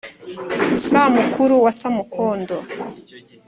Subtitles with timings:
[0.87, 2.57] samukuru wa samukondo